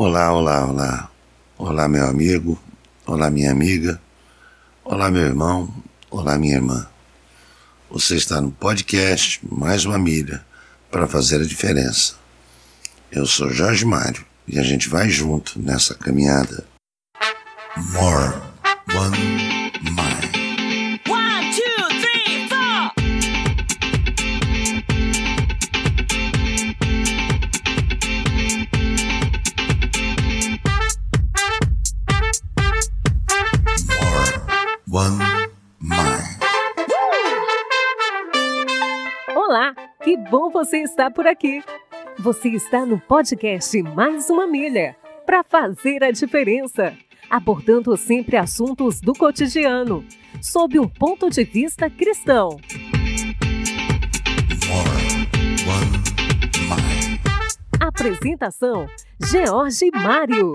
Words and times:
Olá, 0.00 0.32
olá, 0.32 0.64
olá. 0.64 1.10
Olá, 1.58 1.88
meu 1.88 2.06
amigo. 2.06 2.56
Olá, 3.04 3.28
minha 3.32 3.50
amiga. 3.50 4.00
Olá, 4.84 5.10
meu 5.10 5.22
irmão. 5.22 5.74
Olá, 6.08 6.38
minha 6.38 6.54
irmã. 6.54 6.86
Você 7.90 8.14
está 8.14 8.40
no 8.40 8.52
podcast 8.52 9.40
Mais 9.50 9.84
uma 9.84 9.98
Milha 9.98 10.46
para 10.88 11.08
fazer 11.08 11.40
a 11.40 11.44
diferença. 11.44 12.14
Eu 13.10 13.26
sou 13.26 13.50
Jorge 13.50 13.84
Mário 13.84 14.24
e 14.46 14.60
a 14.60 14.62
gente 14.62 14.88
vai 14.88 15.10
junto 15.10 15.58
nessa 15.58 15.96
caminhada. 15.96 16.64
More 17.92 18.34
One 18.94 19.72
Mind. 19.82 20.37
One 34.90 35.18
Mind. 35.82 36.22
Olá, 39.36 39.74
que 40.02 40.16
bom 40.16 40.48
você 40.48 40.78
estar 40.78 41.10
por 41.10 41.26
aqui. 41.26 41.62
Você 42.18 42.48
está 42.48 42.86
no 42.86 42.98
podcast 42.98 43.82
Mais 43.82 44.30
uma 44.30 44.46
Milha 44.46 44.96
para 45.26 45.44
fazer 45.44 46.02
a 46.02 46.10
diferença, 46.10 46.96
abordando 47.28 47.94
sempre 47.98 48.38
assuntos 48.38 48.98
do 49.00 49.12
cotidiano, 49.12 50.02
sob 50.40 50.78
um 50.78 50.88
ponto 50.88 51.28
de 51.28 51.44
vista 51.44 51.90
cristão. 51.90 52.58
One. 54.70 55.18
Apresentação: 57.78 58.86
George 59.20 59.90
Mário. 59.92 60.52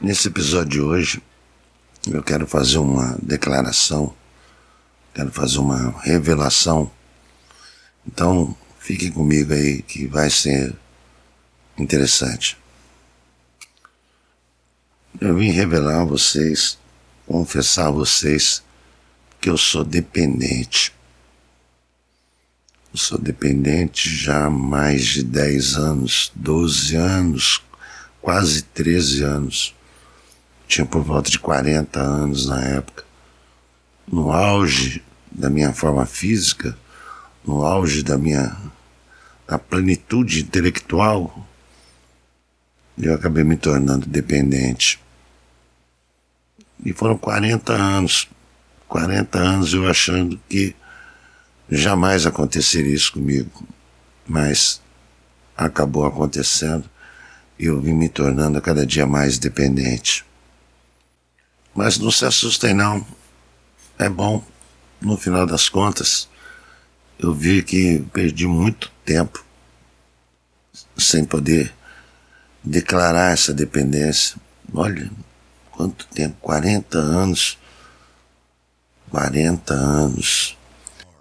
Nesse 0.00 0.26
episódio 0.26 0.68
de 0.68 0.80
hoje, 0.80 1.22
eu 2.10 2.20
quero 2.20 2.48
fazer 2.48 2.78
uma 2.78 3.16
declaração, 3.22 4.12
quero 5.14 5.30
fazer 5.30 5.58
uma 5.58 6.00
revelação. 6.00 6.90
Então, 8.04 8.56
fiquem 8.80 9.12
comigo 9.12 9.52
aí 9.52 9.82
que 9.82 10.08
vai 10.08 10.28
ser 10.28 10.74
interessante. 11.78 12.58
Eu 15.20 15.36
vim 15.36 15.50
revelar 15.50 16.02
a 16.02 16.04
vocês, 16.04 16.76
confessar 17.24 17.86
a 17.86 17.92
vocês 17.92 18.64
que 19.40 19.48
eu 19.48 19.56
sou 19.56 19.84
dependente. 19.84 20.95
Sou 22.96 23.18
dependente 23.18 24.08
já 24.08 24.46
há 24.46 24.50
mais 24.50 25.04
de 25.04 25.22
10 25.22 25.76
anos, 25.76 26.32
12 26.34 26.96
anos, 26.96 27.62
quase 28.22 28.62
13 28.62 29.22
anos. 29.22 29.74
Tinha 30.66 30.86
por 30.86 31.02
volta 31.02 31.30
de 31.30 31.38
40 31.38 32.00
anos 32.00 32.46
na 32.46 32.64
época. 32.64 33.04
No 34.10 34.32
auge 34.32 35.04
da 35.30 35.50
minha 35.50 35.74
forma 35.74 36.06
física, 36.06 36.74
no 37.44 37.66
auge 37.66 38.02
da 38.02 38.16
minha 38.16 38.56
da 39.46 39.58
plenitude 39.58 40.40
intelectual, 40.40 41.46
eu 42.96 43.12
acabei 43.12 43.44
me 43.44 43.58
tornando 43.58 44.06
dependente. 44.06 44.98
E 46.82 46.94
foram 46.94 47.18
40 47.18 47.74
anos. 47.74 48.26
40 48.88 49.38
anos 49.38 49.74
eu 49.74 49.86
achando 49.86 50.40
que 50.48 50.74
jamais 51.70 52.26
aconteceria 52.26 52.94
isso 52.94 53.12
comigo. 53.12 53.66
Mas 54.26 54.80
acabou 55.56 56.04
acontecendo 56.04 56.88
e 57.58 57.66
eu 57.66 57.80
vim 57.80 57.92
me 57.92 58.08
tornando 58.08 58.60
cada 58.60 58.84
dia 58.84 59.06
mais 59.06 59.38
dependente. 59.38 60.24
Mas 61.74 61.98
não 61.98 62.10
se 62.10 62.24
assustem 62.24 62.74
não. 62.74 63.06
É 63.98 64.08
bom. 64.08 64.44
No 65.00 65.16
final 65.16 65.46
das 65.46 65.68
contas, 65.68 66.28
eu 67.18 67.32
vi 67.32 67.62
que 67.62 68.00
perdi 68.12 68.46
muito 68.46 68.90
tempo 69.04 69.44
sem 70.96 71.24
poder 71.24 71.72
declarar 72.64 73.32
essa 73.32 73.52
dependência. 73.52 74.36
Olha, 74.72 75.10
quanto 75.70 76.06
tempo? 76.08 76.36
40 76.40 76.98
anos. 76.98 77.58
40 79.10 79.74
anos. 79.74 80.55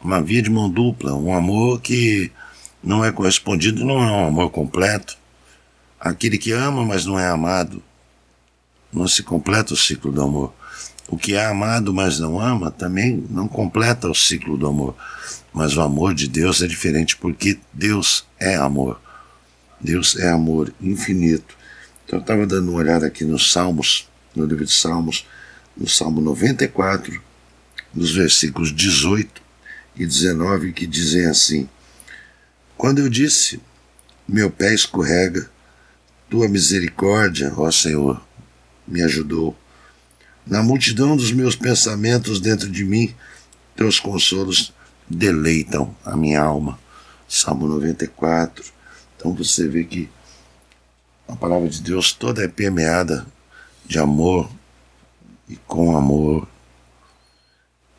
uma 0.01 0.21
via 0.21 0.41
de 0.41 0.49
mão 0.49 0.69
dupla, 0.69 1.13
um 1.13 1.33
amor 1.33 1.81
que 1.81 2.31
não 2.83 3.03
é 3.03 3.11
correspondido, 3.11 3.85
não 3.85 4.01
é 4.01 4.11
um 4.11 4.27
amor 4.27 4.49
completo. 4.49 5.17
Aquele 5.99 6.37
que 6.37 6.51
ama, 6.51 6.85
mas 6.85 7.05
não 7.05 7.19
é 7.19 7.27
amado, 7.27 7.83
não 8.91 9.07
se 9.07 9.21
completa 9.21 9.73
o 9.73 9.77
ciclo 9.77 10.11
do 10.11 10.21
amor. 10.21 10.53
O 11.09 11.17
que 11.17 11.33
é 11.33 11.43
amado, 11.43 11.91
mas 11.91 12.19
não 12.19 12.39
ama, 12.39 12.69
também 12.69 13.25
não 13.31 13.47
completa 13.47 14.07
o 14.07 14.13
ciclo 14.13 14.55
do 14.55 14.67
amor. 14.67 14.95
Mas 15.51 15.75
o 15.75 15.81
amor 15.81 16.13
de 16.13 16.27
Deus 16.27 16.61
é 16.61 16.67
diferente, 16.67 17.17
porque 17.17 17.57
Deus 17.73 18.25
é 18.39 18.55
amor. 18.55 19.01
Deus 19.81 20.15
é 20.17 20.29
amor 20.29 20.71
infinito. 20.79 21.57
Então 22.05 22.19
eu 22.19 22.21
estava 22.21 22.45
dando 22.45 22.69
uma 22.69 22.77
olhada 22.77 23.07
aqui 23.07 23.23
nos 23.23 23.51
Salmos, 23.51 24.07
no 24.35 24.45
livro 24.45 24.63
de 24.65 24.71
Salmos, 24.71 25.25
no 25.75 25.89
Salmo 25.89 26.21
94, 26.21 27.19
nos 27.93 28.11
versículos 28.11 28.71
18 28.71 29.41
e 29.95 30.05
19, 30.05 30.73
que 30.73 30.85
dizem 30.85 31.25
assim: 31.25 31.67
Quando 32.77 32.99
eu 32.99 33.09
disse, 33.09 33.59
meu 34.27 34.51
pé 34.51 34.75
escorrega, 34.75 35.49
tua 36.29 36.47
misericórdia, 36.47 37.51
ó 37.57 37.71
Senhor, 37.71 38.21
me 38.87 39.01
ajudou. 39.01 39.57
Na 40.49 40.63
multidão 40.63 41.15
dos 41.15 41.31
meus 41.31 41.55
pensamentos 41.55 42.41
dentro 42.41 42.71
de 42.71 42.83
mim, 42.83 43.13
teus 43.75 43.99
consolos 43.99 44.73
deleitam 45.07 45.95
a 46.03 46.17
minha 46.17 46.41
alma. 46.41 46.79
Salmo 47.27 47.67
94. 47.67 48.65
Então 49.15 49.31
você 49.31 49.67
vê 49.67 49.83
que 49.83 50.09
a 51.27 51.35
palavra 51.35 51.69
de 51.69 51.79
Deus 51.83 52.11
toda 52.11 52.43
é 52.43 52.47
permeada 52.47 53.27
de 53.85 53.99
amor 53.99 54.49
e 55.47 55.55
com 55.55 55.95
amor. 55.95 56.47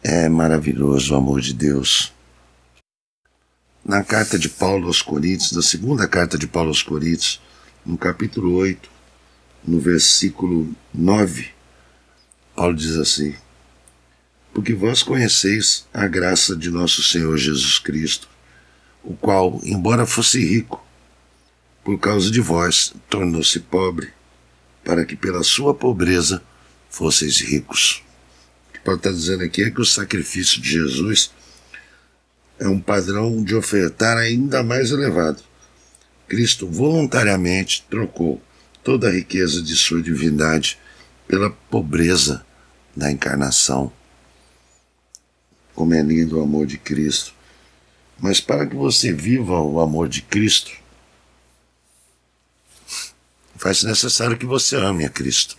É 0.02 0.28
maravilhoso 0.28 1.14
o 1.14 1.16
amor 1.16 1.40
de 1.40 1.54
Deus. 1.54 2.12
Na 3.84 4.02
carta 4.02 4.36
de 4.36 4.48
Paulo 4.48 4.88
aos 4.88 5.02
Coríntios, 5.02 5.52
na 5.52 5.62
segunda 5.62 6.08
carta 6.08 6.36
de 6.36 6.48
Paulo 6.48 6.70
aos 6.70 6.82
Coríntios, 6.82 7.40
no 7.86 7.96
capítulo 7.96 8.56
8, 8.56 8.90
no 9.64 9.78
versículo 9.78 10.74
9, 10.92 11.59
Paulo 12.54 12.74
diz 12.74 12.96
assim: 12.96 13.34
Porque 14.52 14.74
vós 14.74 15.02
conheceis 15.02 15.86
a 15.92 16.06
graça 16.06 16.56
de 16.56 16.70
nosso 16.70 17.02
Senhor 17.02 17.36
Jesus 17.36 17.78
Cristo, 17.78 18.28
o 19.02 19.14
qual, 19.14 19.60
embora 19.64 20.06
fosse 20.06 20.44
rico, 20.44 20.84
por 21.84 21.98
causa 21.98 22.30
de 22.30 22.40
vós, 22.40 22.92
tornou-se 23.08 23.58
pobre, 23.60 24.10
para 24.84 25.04
que 25.04 25.16
pela 25.16 25.42
sua 25.42 25.74
pobreza 25.74 26.42
fosseis 26.90 27.38
ricos. 27.38 28.02
O 28.68 28.72
que 28.74 28.80
Paulo 28.80 28.98
está 28.98 29.10
dizendo 29.10 29.44
aqui 29.44 29.62
é 29.62 29.70
que 29.70 29.80
o 29.80 29.84
sacrifício 29.84 30.60
de 30.60 30.70
Jesus 30.70 31.30
é 32.58 32.68
um 32.68 32.78
padrão 32.78 33.42
de 33.42 33.54
ofertar 33.54 34.18
ainda 34.18 34.62
mais 34.62 34.90
elevado. 34.90 35.42
Cristo 36.28 36.68
voluntariamente 36.68 37.84
trocou 37.88 38.40
toda 38.84 39.08
a 39.08 39.12
riqueza 39.12 39.62
de 39.62 39.74
sua 39.74 40.02
divindade 40.02 40.78
pela 41.30 41.48
pobreza 41.48 42.44
da 42.94 43.08
encarnação. 43.08 43.92
Como 45.76 45.94
é 45.94 46.02
lindo 46.02 46.38
o 46.38 46.42
amor 46.42 46.66
de 46.66 46.76
Cristo. 46.76 47.32
Mas 48.18 48.40
para 48.40 48.66
que 48.66 48.74
você 48.74 49.12
viva 49.12 49.60
o 49.60 49.78
amor 49.78 50.08
de 50.08 50.22
Cristo, 50.22 50.72
faz 53.54 53.84
necessário 53.84 54.36
que 54.36 54.44
você 54.44 54.74
ame 54.74 55.04
a 55.04 55.08
Cristo. 55.08 55.56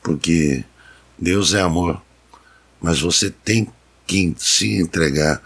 Porque 0.00 0.64
Deus 1.18 1.52
é 1.52 1.60
amor, 1.60 2.00
mas 2.80 3.00
você 3.00 3.30
tem 3.30 3.68
que 4.06 4.36
se 4.38 4.76
entregar. 4.76 5.42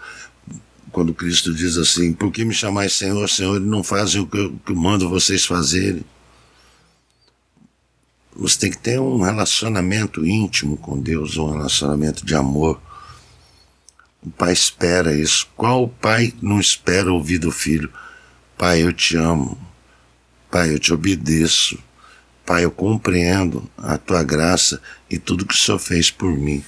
Quando 0.91 1.15
Cristo 1.15 1.51
diz 1.51 1.77
assim: 1.77 2.13
Por 2.13 2.31
que 2.31 2.45
me 2.45 2.53
chamais 2.53 2.93
Senhor, 2.93 3.27
Senhor, 3.27 3.57
e 3.59 3.65
não 3.65 3.83
fazem 3.83 4.21
o 4.21 4.27
que 4.27 4.37
eu, 4.37 4.75
mando 4.75 5.09
vocês 5.09 5.45
fazerem? 5.45 6.05
Você 8.35 8.59
tem 8.59 8.71
que 8.71 8.77
ter 8.77 8.99
um 8.99 9.21
relacionamento 9.21 10.25
íntimo 10.25 10.77
com 10.77 10.99
Deus, 10.99 11.37
um 11.37 11.51
relacionamento 11.51 12.25
de 12.25 12.35
amor. 12.35 12.79
O 14.21 14.29
pai 14.29 14.53
espera 14.53 15.13
isso. 15.13 15.47
Qual 15.55 15.87
pai 15.87 16.33
não 16.41 16.59
espera 16.59 17.11
ouvir 17.11 17.39
do 17.39 17.51
filho? 17.51 17.91
Pai, 18.57 18.81
eu 18.83 18.93
te 18.93 19.15
amo. 19.17 19.57
Pai, 20.51 20.73
eu 20.73 20.79
te 20.79 20.93
obedeço. 20.93 21.77
Pai, 22.45 22.65
eu 22.65 22.71
compreendo 22.71 23.69
a 23.77 23.97
tua 23.97 24.23
graça 24.23 24.81
e 25.09 25.17
tudo 25.17 25.45
que 25.45 25.53
o 25.53 25.57
Senhor 25.57 25.79
fez 25.79 26.09
por 26.11 26.31
mim. 26.31 26.63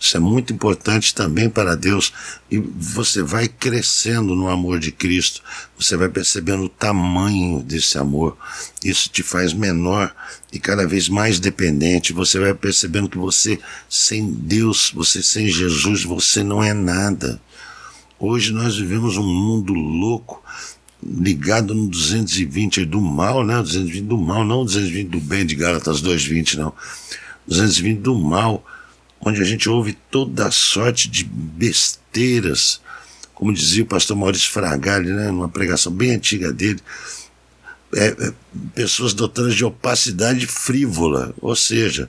Isso 0.00 0.16
é 0.16 0.20
muito 0.20 0.50
importante 0.50 1.14
também 1.14 1.50
para 1.50 1.76
Deus 1.76 2.10
e 2.50 2.58
você 2.58 3.22
vai 3.22 3.46
crescendo 3.46 4.34
no 4.34 4.48
amor 4.48 4.80
de 4.80 4.90
Cristo, 4.90 5.42
você 5.78 5.94
vai 5.94 6.08
percebendo 6.08 6.64
o 6.64 6.68
tamanho 6.70 7.62
desse 7.62 7.98
amor. 7.98 8.34
Isso 8.82 9.10
te 9.10 9.22
faz 9.22 9.52
menor 9.52 10.10
e 10.50 10.58
cada 10.58 10.86
vez 10.86 11.10
mais 11.10 11.38
dependente. 11.38 12.14
Você 12.14 12.40
vai 12.40 12.54
percebendo 12.54 13.10
que 13.10 13.18
você, 13.18 13.60
sem 13.90 14.32
Deus, 14.32 14.90
você 14.94 15.22
sem 15.22 15.48
Jesus, 15.48 16.02
você 16.02 16.42
não 16.42 16.64
é 16.64 16.72
nada. 16.72 17.38
Hoje 18.18 18.54
nós 18.54 18.78
vivemos 18.78 19.18
um 19.18 19.26
mundo 19.26 19.74
louco, 19.74 20.42
ligado 21.02 21.74
no 21.74 21.86
220 21.86 22.86
do 22.86 23.02
mal, 23.02 23.44
né? 23.44 23.60
220 23.60 24.04
do 24.04 24.16
mal, 24.16 24.46
não 24.46 24.64
220 24.64 25.08
do 25.08 25.20
bem 25.20 25.44
de 25.44 25.54
Gálatas 25.54 26.00
220, 26.00 26.56
não. 26.56 26.72
220 27.46 27.98
do 27.98 28.14
mal 28.18 28.64
onde 29.20 29.40
a 29.40 29.44
gente 29.44 29.68
ouve 29.68 29.96
toda 30.10 30.50
sorte 30.50 31.08
de 31.08 31.24
besteiras, 31.24 32.80
como 33.34 33.52
dizia 33.52 33.82
o 33.82 33.86
pastor 33.86 34.16
Maurício 34.16 34.50
Fragalli, 34.50 35.10
né, 35.10 35.30
numa 35.30 35.48
pregação 35.48 35.92
bem 35.92 36.12
antiga 36.12 36.52
dele, 36.52 36.80
é, 37.94 38.06
é, 38.06 38.32
pessoas 38.74 39.12
dotadas 39.12 39.54
de 39.54 39.64
opacidade 39.64 40.46
frívola, 40.46 41.34
ou 41.40 41.54
seja, 41.56 42.08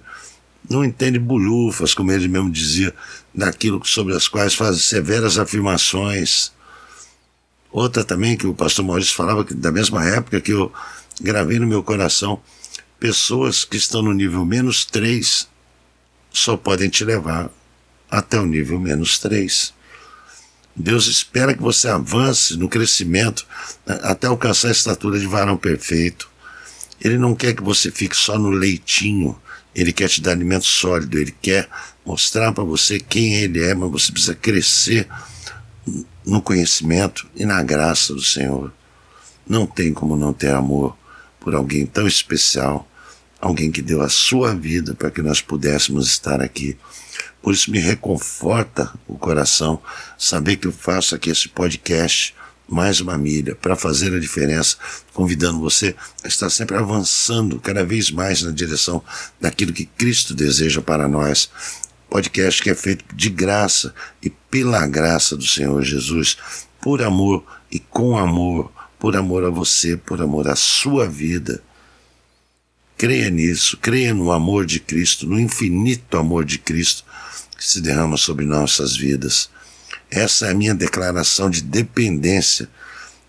não 0.70 0.86
entende 0.86 1.18
bulufas, 1.18 1.94
como 1.94 2.12
ele 2.12 2.28
mesmo 2.28 2.52
dizia, 2.52 2.94
daquilo 3.34 3.82
sobre 3.86 4.16
as 4.16 4.28
quais 4.28 4.54
faz 4.54 4.84
severas 4.84 5.38
afirmações. 5.38 6.52
Outra 7.72 8.04
também 8.04 8.38
que 8.38 8.46
o 8.46 8.54
pastor 8.54 8.86
Maurício 8.86 9.16
falava, 9.16 9.44
que 9.44 9.54
da 9.54 9.72
mesma 9.72 10.06
época 10.06 10.40
que 10.40 10.52
eu 10.52 10.72
gravei 11.20 11.58
no 11.58 11.68
meu 11.68 11.82
coração, 11.82 12.40
pessoas 13.00 13.66
que 13.66 13.78
estão 13.78 14.02
no 14.02 14.14
nível 14.14 14.46
menos 14.46 14.86
3 14.86 15.48
só 16.32 16.56
podem 16.56 16.90
te 16.90 17.04
levar 17.04 17.50
até 18.10 18.40
o 18.40 18.46
nível 18.46 18.80
menos 18.80 19.20
3. 19.20 19.74
Deus 20.76 21.08
espera 21.08 21.54
que 21.54 21.62
você 21.62 21.90
avance 21.90 22.58
no 22.58 22.70
crescimento 22.70 23.46
né, 23.86 24.00
até 24.04 24.28
alcançar 24.28 24.70
a 24.70 24.72
estatura 24.72 25.20
de 25.20 25.28
varão 25.28 25.58
perfeito. 25.58 26.30
Ele 27.00 27.18
não 27.18 27.36
quer 27.36 27.54
que 27.54 27.64
você 27.64 27.92
fique 27.92 28.16
só 28.16 28.38
no 28.38 28.50
leitinho, 28.50 29.38
ele 29.76 29.92
quer 29.92 30.08
te 30.08 30.22
dar 30.22 30.32
alimento 30.32 30.66
sólido, 30.66 31.18
ele 31.18 31.36
quer 31.42 31.68
mostrar 32.06 32.52
para 32.52 32.64
você 32.64 33.00
quem 33.00 33.36
ele 33.36 33.64
é, 33.64 33.74
mas 33.74 33.92
você 33.92 34.12
precisa 34.12 34.36
crescer 34.36 35.08
no 36.26 36.42
conhecimento 36.42 37.28
e 37.36 37.46
na 37.46 37.62
graça 37.64 38.14
do 38.14 38.22
Senhor. 38.22 38.72
Não 39.48 39.66
tem 39.66 39.94
como 39.94 40.16
não 40.16 40.32
ter 40.32 40.54
amor 40.54 40.96
por 41.40 41.56
alguém 41.56 41.86
tão 41.86 42.08
especial 42.08 42.88
alguém 43.42 43.72
que 43.72 43.82
deu 43.82 44.02
a 44.02 44.08
sua 44.08 44.54
vida 44.54 44.94
para 44.94 45.10
que 45.10 45.22
nós 45.22 45.42
pudéssemos 45.42 46.08
estar 46.08 46.40
aqui. 46.40 46.78
Por 47.42 47.54
isso 47.54 47.72
me 47.72 47.80
reconforta 47.80 48.94
o 49.08 49.18
coração 49.18 49.82
saber 50.18 50.58
que 50.58 50.68
eu 50.68 50.72
faço 50.72 51.16
aqui 51.16 51.32
esse 51.32 51.50
podcast, 51.50 52.36
mais 52.70 53.02
uma 53.02 53.18
milha, 53.18 53.56
para 53.56 53.76
fazer 53.76 54.14
a 54.14 54.20
diferença, 54.20 54.78
convidando 55.12 55.60
você 55.60 55.96
a 56.24 56.28
estar 56.28 56.50
sempre 56.52 56.78
avançando 56.78 57.60
cada 57.60 57.84
vez 57.84 58.12
mais 58.12 58.44
na 58.44 58.52
direção 58.52 59.04
daquilo 59.42 59.74
que 59.74 59.86
Cristo 59.86 60.36
deseja 60.36 60.82
para 60.82 61.08
nós. 61.08 61.50
Podcast 62.10 62.62
que 62.62 62.70
é 62.70 62.76
feito 62.76 63.04
de 63.16 63.30
graça 63.30 63.94
e 64.22 64.30
pela 64.30 64.86
graça 64.86 65.36
do 65.36 65.48
Senhor 65.48 65.82
Jesus, 65.82 66.38
por 66.80 67.02
amor 67.02 67.44
e 67.72 67.80
com 67.80 68.18
amor, 68.18 68.72
por 69.00 69.16
amor 69.16 69.44
a 69.46 69.50
você, 69.50 69.98
por 69.98 70.22
amor 70.22 70.48
à 70.48 70.56
sua 70.56 71.08
vida 71.08 71.64
Creia 73.02 73.32
nisso, 73.32 73.78
creia 73.78 74.14
no 74.14 74.32
amor 74.32 74.64
de 74.64 74.80
Cristo, 74.80 75.26
no 75.26 75.40
infinito 75.40 76.16
amor 76.20 76.46
de 76.46 76.60
Cristo 76.60 77.04
que 77.58 77.68
se 77.68 77.82
derrama 77.82 78.16
sobre 78.16 78.46
nossas 78.46 78.96
vidas. 78.96 79.50
Essa 80.12 80.46
é 80.46 80.52
a 80.52 80.54
minha 80.54 80.76
declaração 80.76 81.50
de 81.50 81.64
dependência 81.64 82.70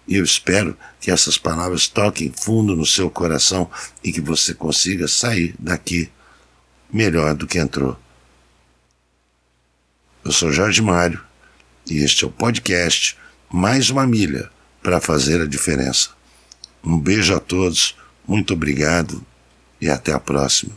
e 0.06 0.16
eu 0.16 0.24
espero 0.24 0.76
que 1.00 1.10
essas 1.10 1.38
palavras 1.38 1.88
toquem 1.88 2.30
fundo 2.38 2.76
no 2.76 2.84
seu 2.84 3.08
coração 3.08 3.70
e 4.04 4.12
que 4.12 4.20
você 4.20 4.52
consiga 4.52 5.08
sair 5.08 5.54
daqui 5.58 6.10
melhor 6.92 7.34
do 7.34 7.46
que 7.46 7.58
entrou. 7.58 7.98
Eu 10.22 10.32
sou 10.32 10.52
Jorge 10.52 10.82
Mário 10.82 11.18
e 11.88 12.04
este 12.04 12.24
é 12.24 12.26
o 12.26 12.30
podcast 12.30 13.16
Mais 13.50 13.88
uma 13.88 14.06
Milha 14.06 14.50
para 14.82 15.00
fazer 15.00 15.40
a 15.40 15.46
diferença. 15.46 16.10
Um 16.84 17.00
beijo 17.00 17.34
a 17.34 17.40
todos, 17.40 17.96
muito 18.28 18.52
obrigado 18.52 19.31
e 19.82 19.90
até 19.90 20.12
a 20.12 20.20
próxima. 20.20 20.72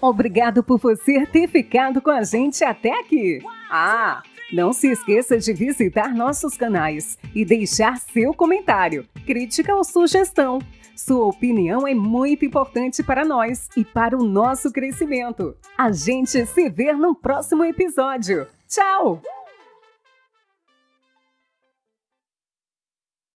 Obrigado 0.00 0.62
por 0.62 0.78
você 0.78 1.26
ter 1.26 1.48
ficado 1.48 2.00
com 2.00 2.10
a 2.10 2.22
gente 2.22 2.62
até 2.62 3.00
aqui. 3.00 3.40
Ah, 3.70 4.22
não 4.52 4.72
se 4.72 4.88
esqueça 4.88 5.38
de 5.38 5.52
visitar 5.52 6.14
nossos 6.14 6.56
canais 6.56 7.18
e 7.34 7.44
deixar 7.44 7.98
seu 7.98 8.32
comentário, 8.32 9.06
crítica 9.26 9.74
ou 9.74 9.82
sugestão. 9.82 10.60
Sua 10.94 11.26
opinião 11.26 11.86
é 11.86 11.94
muito 11.94 12.44
importante 12.44 13.02
para 13.02 13.24
nós 13.24 13.68
e 13.76 13.84
para 13.84 14.16
o 14.16 14.24
nosso 14.24 14.70
crescimento. 14.70 15.56
A 15.76 15.90
gente 15.90 16.44
se 16.44 16.68
vê 16.68 16.92
no 16.92 17.14
próximo 17.14 17.64
episódio. 17.64 18.46
Tchau! 18.68 19.22